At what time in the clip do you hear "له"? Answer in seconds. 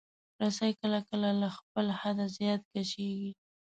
1.41-1.49